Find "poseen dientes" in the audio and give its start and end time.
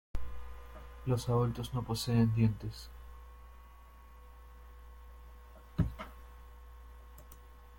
1.83-2.89